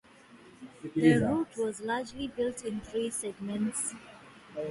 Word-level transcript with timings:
The 0.95 1.19
route 1.19 1.55
was 1.59 1.81
largely 1.81 2.27
built 2.27 2.65
in 2.65 2.79
three 2.81 3.11
segments. 3.11 3.93